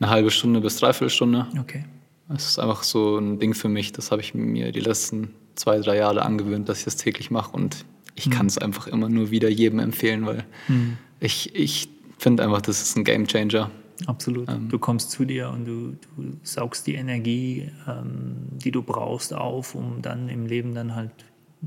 [0.00, 1.46] eine halbe Stunde bis dreiviertel Stunde.
[1.58, 1.84] Okay.
[2.28, 3.92] Das ist einfach so ein Ding für mich.
[3.92, 7.52] Das habe ich mir die letzten zwei, drei Jahre angewöhnt, dass ich das täglich mache.
[7.52, 8.30] Und ich mhm.
[8.30, 10.96] kann es einfach immer nur wieder jedem empfehlen, weil mhm.
[11.20, 13.70] ich, ich finde einfach, das ist ein Game Changer.
[14.06, 14.48] Absolut.
[14.48, 19.34] Ähm, du kommst zu dir und du, du saugst die Energie, ähm, die du brauchst,
[19.34, 21.12] auf, um dann im Leben dann halt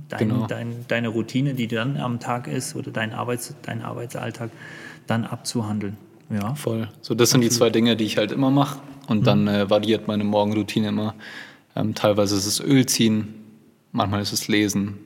[0.09, 0.47] dein, genau.
[0.47, 4.51] dein, deine Routine, die dann am Tag ist oder dein, Arbeits, dein Arbeitsalltag
[5.07, 5.97] dann abzuhandeln.
[6.29, 6.55] Ja.
[6.55, 6.89] Voll.
[7.01, 8.79] So, das sind die zwei Dinge, die ich halt immer mache.
[9.07, 9.23] Und mhm.
[9.23, 11.15] dann äh, variiert meine Morgenroutine immer.
[11.75, 13.33] Ähm, teilweise ist es Öl ziehen,
[13.91, 14.97] manchmal ist es Lesen.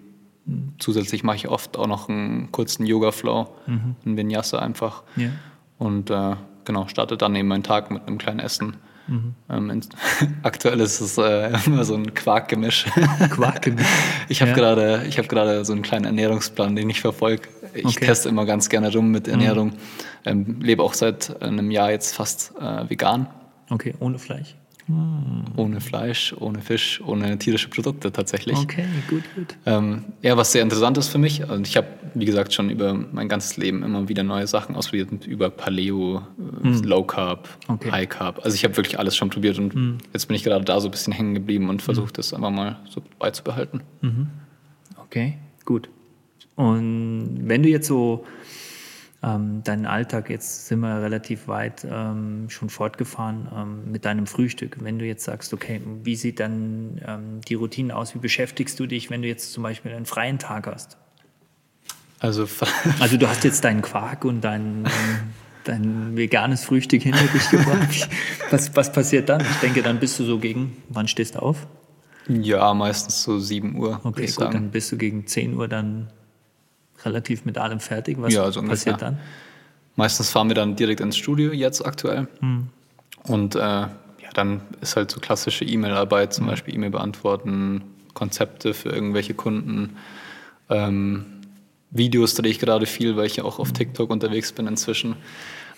[0.46, 0.74] Mhm.
[0.80, 3.96] Zusätzlich mache ich oft auch noch einen kurzen Yoga-Flow, mhm.
[4.06, 5.04] einen Vinyasa einfach.
[5.16, 5.30] Ja.
[5.78, 8.78] Und äh, genau, starte dann eben meinen Tag mit einem kleinen Essen.
[9.10, 9.36] Mhm.
[9.50, 9.82] Ähm,
[10.44, 12.86] aktuell ist es äh, immer so ein Quarkgemisch.
[13.32, 13.86] Quarkgemisch.
[14.30, 14.58] ich habe ja.
[14.58, 17.50] gerade hab so einen kleinen Ernährungsplan, den ich verfolge.
[17.74, 18.06] Ich okay.
[18.06, 19.70] teste immer ganz gerne rum mit Ernährung.
[19.70, 19.74] Mhm.
[20.26, 23.28] Ähm, lebe auch seit einem Jahr jetzt fast äh, vegan.
[23.70, 24.56] Okay, ohne Fleisch.
[24.90, 25.44] Hm.
[25.56, 28.58] Ohne Fleisch, ohne Fisch, ohne tierische Produkte tatsächlich.
[28.58, 29.56] Okay, gut, gut.
[29.68, 32.96] Ähm, ja, was sehr interessant ist für mich, und ich habe, wie gesagt, schon über
[32.96, 36.24] mein ganzes Leben immer wieder neue Sachen ausprobiert, über Paleo,
[36.64, 36.82] hm.
[36.84, 37.92] Low Carb, okay.
[37.92, 38.44] High Carb.
[38.44, 39.98] Also ich habe wirklich alles schon probiert und hm.
[40.12, 42.14] jetzt bin ich gerade da so ein bisschen hängen geblieben und versuche hm.
[42.14, 43.84] das einfach mal so beizubehalten.
[44.02, 44.28] Mhm.
[44.98, 45.88] Okay, gut.
[46.56, 48.26] Und wenn du jetzt so
[49.22, 54.78] ähm, deinen Alltag, jetzt sind wir relativ weit ähm, schon fortgefahren ähm, mit deinem Frühstück.
[54.80, 58.16] Wenn du jetzt sagst, okay, wie sieht dann ähm, die Routine aus?
[58.16, 60.98] Wie beschäftigst du dich, wenn du jetzt zum Beispiel einen freien Tag hast?
[62.20, 62.48] Also,
[63.00, 64.88] also du hast jetzt deinen Quark und dein,
[65.66, 68.10] dein veganes Frühstück hinter dich gebracht.
[68.52, 69.42] Was, was passiert dann?
[69.42, 71.68] Ich denke, dann bist du so gegen, wann stehst du auf?
[72.30, 74.00] Ja, meistens so 7 Uhr.
[74.04, 76.10] Okay, gut, dann bist du gegen 10 Uhr dann
[77.06, 78.18] relativ mit allem fertig.
[78.20, 79.20] Was ja, also passiert dann?
[79.96, 82.28] Meistens fahren wir dann direkt ins Studio, jetzt aktuell.
[82.40, 82.68] Hm.
[83.24, 83.90] Und äh, ja,
[84.34, 86.52] dann ist halt so klassische E-Mail-Arbeit, zum hm.
[86.52, 87.84] Beispiel E-Mail beantworten,
[88.14, 89.98] Konzepte für irgendwelche Kunden.
[90.70, 91.26] Ähm,
[91.92, 93.74] Videos drehe ich gerade viel, weil ich ja auch auf hm.
[93.76, 95.16] TikTok unterwegs bin inzwischen.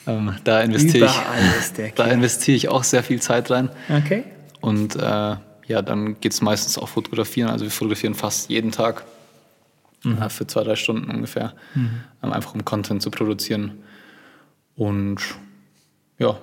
[0.08, 3.70] Ähm, da investiere ich, da investiere ich auch sehr viel Zeit rein.
[3.90, 4.24] Okay.
[4.60, 5.36] Und äh,
[5.68, 7.50] ja, dann geht es meistens auch fotografieren.
[7.50, 9.04] Also wir fotografieren fast jeden Tag
[10.04, 10.22] mhm.
[10.22, 12.02] äh, für zwei, drei Stunden ungefähr, mhm.
[12.24, 13.84] ähm, einfach um Content zu produzieren.
[14.76, 15.20] Und
[16.18, 16.38] ja,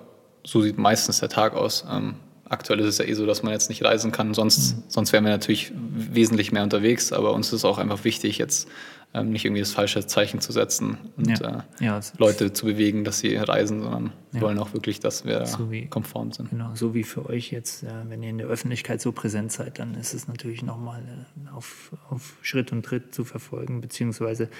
[0.45, 1.85] so sieht meistens der Tag aus.
[1.91, 2.17] Ähm,
[2.49, 4.83] aktuell ist es ja eh so, dass man jetzt nicht reisen kann, sonst, mhm.
[4.89, 8.69] sonst wären wir natürlich wesentlich mehr unterwegs, aber uns ist auch einfach wichtig, jetzt
[9.15, 11.65] ähm, nicht irgendwie das falsche Zeichen zu setzen und ja.
[11.81, 14.41] Äh, ja, Leute zu bewegen, dass sie reisen, sondern ja.
[14.43, 16.51] wollen auch wirklich, dass wir so wie, konform sind.
[16.51, 19.79] Genau, so wie für euch jetzt, äh, wenn ihr in der Öffentlichkeit so präsent seid,
[19.79, 24.51] dann ist es natürlich nochmal äh, auf, auf Schritt und Tritt zu verfolgen, beziehungsweise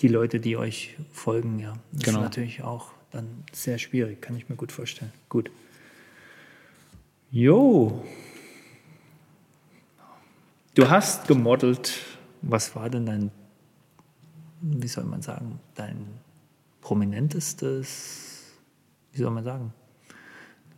[0.00, 1.74] die Leute, die euch folgen, ja.
[1.92, 2.18] Das genau.
[2.18, 5.12] ist natürlich auch dann sehr schwierig, kann ich mir gut vorstellen.
[5.28, 5.50] Gut.
[7.30, 8.02] Jo.
[10.74, 11.92] Du hast gemodelt.
[12.42, 13.30] Was war denn dein
[14.60, 16.06] wie soll man sagen, dein
[16.80, 18.44] prominentestes,
[19.12, 19.72] wie soll man sagen,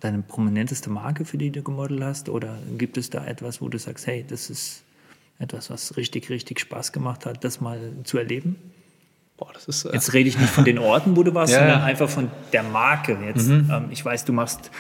[0.01, 2.29] deine prominenteste Marke, für die du gemodelt hast?
[2.29, 4.83] Oder gibt es da etwas, wo du sagst, hey, das ist
[5.39, 8.57] etwas, was richtig, richtig Spaß gemacht hat, das mal zu erleben?
[9.37, 11.61] Boah, das ist, äh Jetzt rede ich nicht von den Orten, wo du warst, ja,
[11.61, 13.19] sondern einfach von der Marke.
[13.25, 13.71] Jetzt, mhm.
[13.71, 14.71] ähm, ich weiß, du machst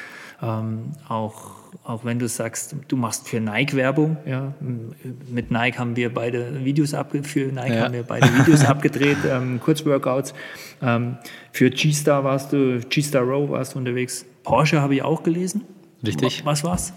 [0.42, 5.96] ähm, auch auch wenn du sagst, du machst für Nike Werbung, ja, mit Nike haben
[5.96, 7.84] wir beide Videos abge für Nike ja.
[7.84, 10.32] haben wir beide Videos abgedreht, ähm, Kurzworkouts.
[10.80, 11.16] Ähm,
[11.50, 14.24] für G-Star warst du, G-Star Row warst du unterwegs.
[14.44, 15.62] Porsche habe ich auch gelesen.
[16.06, 16.44] Richtig.
[16.44, 16.92] Was war's?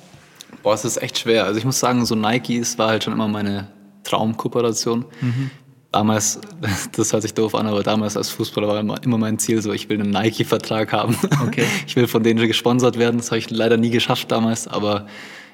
[0.62, 1.46] Boah, es ist echt schwer.
[1.46, 3.70] Also ich muss sagen, so Nike, es war halt schon immer meine
[4.04, 5.06] Traumkooperation.
[5.22, 5.52] Mhm
[5.96, 6.40] damals,
[6.96, 9.90] das hört sich doof an, aber damals als Fußballer war immer, mein Ziel so, ich
[9.90, 11.18] will einen Nike-Vertrag haben.
[11.48, 11.66] Okay.
[11.88, 13.18] Ich will von denen gesponsert werden.
[13.18, 15.08] Das habe ich leider nie geschafft damals, aber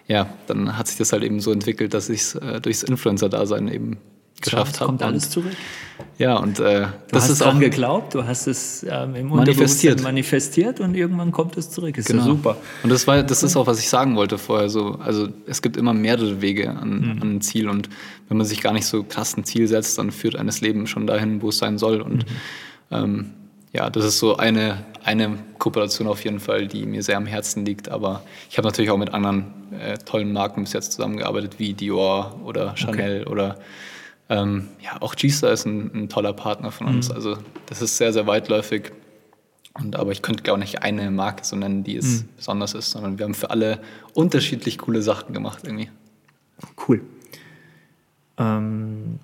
[0.07, 3.67] ja, dann hat sich das halt eben so entwickelt, dass ich es äh, durchs Influencer-Dasein
[3.67, 3.97] eben
[4.41, 4.87] geschafft habe.
[4.87, 5.53] Kommt alles zurück.
[6.17, 10.01] Ja, und äh, das ist auch geglaubt, du hast es ähm, im manifestiert.
[10.01, 11.97] manifestiert und irgendwann kommt es zurück.
[11.97, 12.23] Ist genau.
[12.23, 12.57] ja super.
[12.83, 14.69] Und das war, das ist auch, was ich sagen wollte vorher.
[14.69, 17.21] So, also es gibt immer mehrere Wege an, mhm.
[17.21, 17.89] an ein Ziel und
[18.27, 21.07] wenn man sich gar nicht so krass ein Ziel setzt, dann führt eines Leben schon
[21.07, 22.01] dahin, wo es sein soll.
[22.01, 22.35] Und mhm.
[22.91, 23.25] ähm,
[23.73, 27.65] ja, das ist so eine, eine Kooperation auf jeden Fall, die mir sehr am Herzen
[27.65, 27.89] liegt.
[27.89, 29.45] Aber ich habe natürlich auch mit anderen
[29.79, 33.31] äh, tollen Marken bis jetzt zusammengearbeitet, wie Dior oder Chanel okay.
[33.31, 33.57] oder
[34.31, 37.09] ähm, ja, auch G-Star ist ein, ein, toller Partner von uns.
[37.09, 37.15] Mhm.
[37.15, 38.93] Also das ist sehr, sehr weitläufig.
[39.73, 42.29] Und, aber ich könnte gar nicht eine Marke so nennen, die es mhm.
[42.37, 43.81] besonders ist, sondern wir haben für alle
[44.13, 45.89] unterschiedlich coole Sachen gemacht irgendwie.
[46.87, 47.01] Cool.
[48.37, 49.19] Ähm,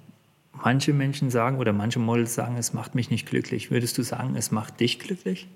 [0.51, 3.71] manche Menschen sagen oder manche Models sagen, es macht mich nicht glücklich.
[3.71, 5.47] Würdest du sagen, es macht dich glücklich?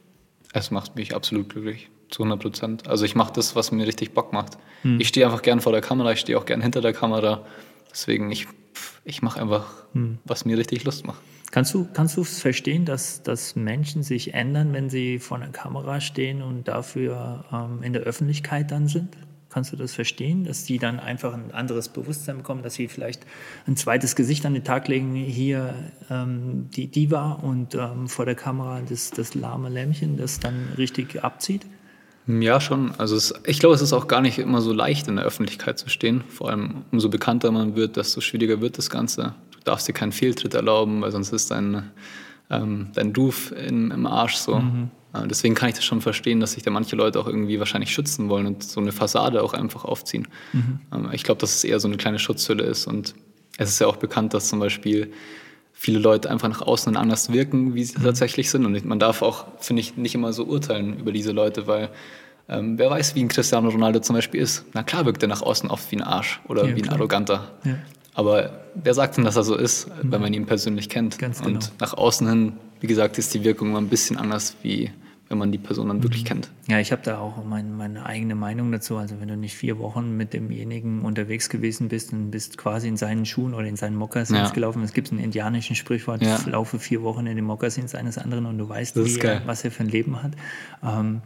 [0.54, 2.88] Es macht mich absolut glücklich, zu 100 Prozent.
[2.88, 4.58] Also ich mache das, was mir richtig Bock macht.
[4.84, 5.02] Mhm.
[5.02, 7.46] Ich stehe einfach gern vor der Kamera, ich stehe auch gern hinter der Kamera.
[7.92, 8.48] Deswegen, ich
[9.04, 10.20] ich mache einfach, hm.
[10.26, 11.22] was mir richtig Lust macht.
[11.52, 16.00] Kannst du kannst du verstehen, dass, dass Menschen sich ändern, wenn sie vor einer Kamera
[16.00, 19.18] stehen und dafür ähm, in der Öffentlichkeit dann sind?
[19.50, 23.26] Kannst du das verstehen, dass die dann einfach ein anderes Bewusstsein bekommen, dass sie vielleicht
[23.68, 25.76] ein zweites Gesicht an den Tag legen, hier
[26.10, 31.22] ähm, die Diva und ähm, vor der Kamera das, das lahme Lämmchen, das dann richtig
[31.22, 31.66] abzieht?
[32.28, 32.92] Ja, schon.
[32.98, 35.80] Also es, ich glaube, es ist auch gar nicht immer so leicht, in der Öffentlichkeit
[35.80, 36.24] zu stehen.
[36.30, 39.34] Vor allem, umso bekannter man wird, desto schwieriger wird das Ganze.
[39.52, 41.92] Du darfst dir keinen Fehltritt erlauben, weil sonst ist dein,
[42.50, 44.60] ähm, dein Ruf in, im Arsch so.
[44.60, 44.92] Mhm.
[45.14, 47.92] Äh, deswegen kann ich das schon verstehen, dass sich da manche Leute auch irgendwie wahrscheinlich
[47.92, 50.28] schützen wollen und so eine Fassade auch einfach aufziehen.
[50.54, 50.80] Mhm.
[50.94, 52.88] Ähm, ich glaube, dass es eher so eine kleine Schutzhülle ist.
[52.88, 53.16] Und
[53.58, 55.12] es ist ja auch bekannt, dass zum Beispiel
[55.82, 58.04] viele Leute einfach nach außen anders wirken, wie sie mhm.
[58.04, 58.68] tatsächlich sind.
[58.68, 61.90] Und man darf auch, finde ich, nicht immer so urteilen über diese Leute, weil
[62.48, 64.64] ähm, wer weiß, wie ein Cristiano Ronaldo zum Beispiel ist.
[64.74, 66.98] Na klar wirkt er nach außen oft wie ein Arsch oder ja, wie ein klar.
[66.98, 67.52] Arroganter.
[67.64, 67.80] Ja.
[68.14, 70.12] Aber wer sagt denn, dass er so ist, mhm.
[70.12, 71.18] wenn man ihn persönlich kennt?
[71.18, 71.56] Ganz genau.
[71.56, 74.92] Und nach außen hin, wie gesagt, ist die Wirkung immer ein bisschen anders, wie
[75.32, 76.28] wenn man die Person dann wirklich mhm.
[76.28, 76.52] kennt.
[76.68, 78.98] Ja, ich habe da auch mein, meine eigene Meinung dazu.
[78.98, 82.98] Also wenn du nicht vier Wochen mit demjenigen unterwegs gewesen bist und bist quasi in
[82.98, 84.50] seinen Schuhen oder in seinen Mokassins ja.
[84.50, 84.84] gelaufen.
[84.84, 86.38] Es gibt einen indianischen Sprichwort, ja.
[86.38, 89.72] ich laufe vier Wochen in den Mokassins eines anderen und du weißt, wie was er
[89.72, 90.34] für ein Leben hat.
[90.84, 91.22] Ähm,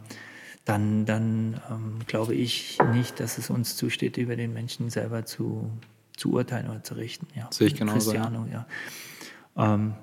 [0.64, 5.70] dann, dann ähm, glaube ich nicht, dass es uns zusteht, über den Menschen selber zu,
[6.16, 7.26] zu urteilen oder zu richten.
[7.34, 7.48] Ja.
[7.50, 8.12] Sehe ich genauso.
[8.12, 8.66] Cristiano, ja.
[9.56, 9.94] Ähm,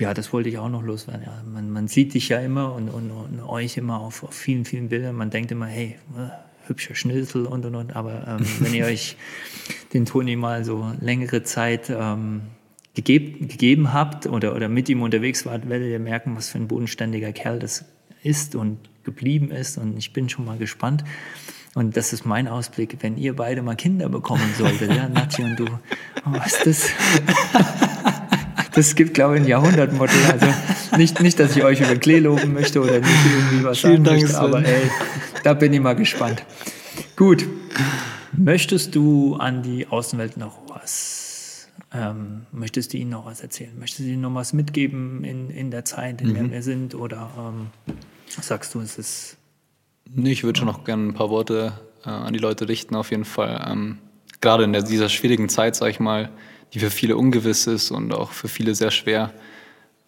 [0.00, 1.22] ja, das wollte ich auch noch loswerden.
[1.26, 1.42] Ja.
[1.46, 4.88] Man, man sieht dich ja immer und, und, und euch immer auf, auf, vielen, vielen
[4.88, 5.14] Bildern.
[5.14, 7.94] Man denkt immer, hey, äh, hübscher Schnitzel und und und.
[7.94, 9.16] Aber ähm, wenn ihr euch
[9.92, 12.42] den Toni mal so längere Zeit ähm,
[12.94, 16.66] gegeb, gegeben habt oder, oder mit ihm unterwegs wart, werdet ihr merken, was für ein
[16.66, 17.84] bodenständiger Kerl das
[18.22, 19.76] ist und geblieben ist.
[19.76, 21.04] Und ich bin schon mal gespannt.
[21.74, 25.58] Und das ist mein Ausblick, wenn ihr beide mal Kinder bekommen solltet, ja, Nati und
[25.58, 25.66] du.
[26.26, 27.80] Oh, was ist das?
[28.74, 30.12] Das gibt, glaube ich, ein Jahrhundertmotto.
[30.30, 30.46] Also
[30.96, 34.04] nicht, nicht, dass ich euch über Klee loben möchte oder nicht irgendwie was Vielen sagen
[34.04, 34.90] Dank möchte, aber ey,
[35.42, 36.44] da bin ich mal gespannt.
[37.16, 37.46] Gut.
[38.32, 41.68] Möchtest du an die Außenwelt noch was?
[41.92, 43.76] Ähm, möchtest du ihnen noch was erzählen?
[43.78, 46.52] Möchtest du ihnen noch was mitgeben in, in der Zeit, in der mhm.
[46.52, 46.94] wir sind?
[46.94, 47.66] Oder ähm,
[48.28, 49.36] sagst du, es ist.
[50.08, 51.72] Nee, ich würde schon noch gerne ein paar Worte
[52.04, 53.66] äh, an die Leute richten, auf jeden Fall.
[53.68, 53.98] Ähm,
[54.40, 56.30] gerade in der, dieser schwierigen Zeit, sag ich mal,
[56.74, 59.32] die für viele ungewiss ist und auch für viele sehr schwer.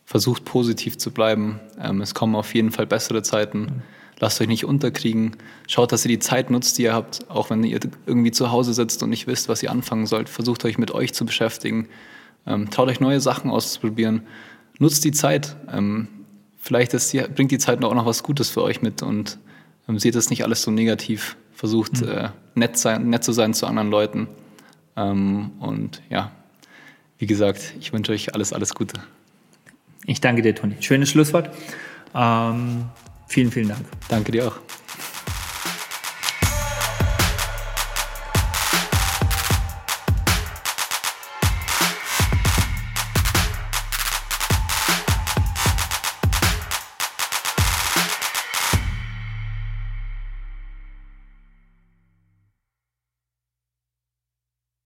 [0.04, 1.60] Versucht positiv zu bleiben.
[1.80, 3.82] Ähm, es kommen auf jeden Fall bessere Zeiten.
[4.20, 5.36] Lasst euch nicht unterkriegen.
[5.66, 8.74] Schaut, dass ihr die Zeit nutzt, die ihr habt, auch wenn ihr irgendwie zu Hause
[8.74, 10.28] sitzt und nicht wisst, was ihr anfangen sollt.
[10.28, 11.88] Versucht euch mit euch zu beschäftigen.
[12.46, 14.22] Ähm, traut euch neue Sachen auszuprobieren.
[14.78, 15.56] Nutzt die Zeit.
[15.72, 16.08] Ähm,
[16.58, 19.38] vielleicht die, bringt die Zeit auch noch was Gutes für euch mit und
[19.96, 21.36] seht es nicht alles so negativ.
[21.52, 22.30] Versucht mhm.
[22.54, 24.28] nett, sein, nett zu sein zu anderen Leuten.
[24.94, 26.32] Und ja,
[27.22, 28.94] wie gesagt, ich wünsche euch alles, alles Gute.
[30.06, 30.74] Ich danke dir, Toni.
[30.80, 31.50] Schönes Schlusswort.
[32.16, 32.86] Ähm,
[33.28, 33.86] vielen, vielen Dank.
[34.08, 34.58] Danke dir auch.